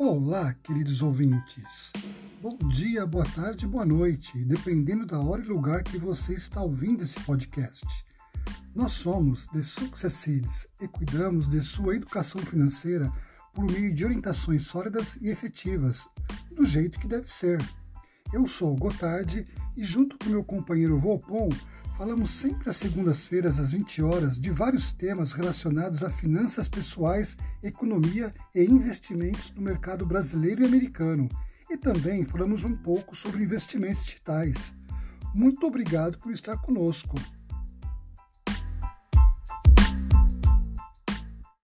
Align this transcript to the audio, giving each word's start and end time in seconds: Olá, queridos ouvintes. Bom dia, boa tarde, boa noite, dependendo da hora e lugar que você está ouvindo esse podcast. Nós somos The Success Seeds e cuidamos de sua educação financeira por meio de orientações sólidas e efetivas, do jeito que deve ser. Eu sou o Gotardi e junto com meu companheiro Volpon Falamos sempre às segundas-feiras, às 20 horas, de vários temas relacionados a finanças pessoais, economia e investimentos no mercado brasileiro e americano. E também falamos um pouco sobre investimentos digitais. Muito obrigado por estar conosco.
Olá, 0.00 0.54
queridos 0.62 1.02
ouvintes. 1.02 1.92
Bom 2.40 2.56
dia, 2.68 3.04
boa 3.04 3.24
tarde, 3.24 3.66
boa 3.66 3.84
noite, 3.84 4.38
dependendo 4.44 5.04
da 5.04 5.18
hora 5.18 5.42
e 5.42 5.48
lugar 5.48 5.82
que 5.82 5.98
você 5.98 6.34
está 6.34 6.62
ouvindo 6.62 7.02
esse 7.02 7.18
podcast. 7.18 7.84
Nós 8.72 8.92
somos 8.92 9.48
The 9.48 9.60
Success 9.60 10.12
Seeds 10.12 10.68
e 10.80 10.86
cuidamos 10.86 11.48
de 11.48 11.60
sua 11.60 11.96
educação 11.96 12.40
financeira 12.40 13.10
por 13.52 13.64
meio 13.64 13.92
de 13.92 14.04
orientações 14.04 14.68
sólidas 14.68 15.16
e 15.20 15.30
efetivas, 15.30 16.08
do 16.52 16.64
jeito 16.64 17.00
que 17.00 17.08
deve 17.08 17.28
ser. 17.28 17.60
Eu 18.32 18.46
sou 18.46 18.72
o 18.72 18.76
Gotardi 18.76 19.46
e 19.76 19.82
junto 19.82 20.18
com 20.18 20.30
meu 20.30 20.44
companheiro 20.44 20.98
Volpon 20.98 21.48
Falamos 21.98 22.30
sempre 22.30 22.70
às 22.70 22.76
segundas-feiras, 22.76 23.58
às 23.58 23.72
20 23.72 24.02
horas, 24.04 24.38
de 24.38 24.52
vários 24.52 24.92
temas 24.92 25.32
relacionados 25.32 26.04
a 26.04 26.08
finanças 26.08 26.68
pessoais, 26.68 27.36
economia 27.60 28.32
e 28.54 28.62
investimentos 28.62 29.50
no 29.50 29.60
mercado 29.60 30.06
brasileiro 30.06 30.62
e 30.62 30.64
americano. 30.64 31.28
E 31.68 31.76
também 31.76 32.24
falamos 32.24 32.62
um 32.62 32.72
pouco 32.72 33.16
sobre 33.16 33.42
investimentos 33.42 34.04
digitais. 34.04 34.72
Muito 35.34 35.66
obrigado 35.66 36.18
por 36.18 36.30
estar 36.30 36.56
conosco. 36.58 37.16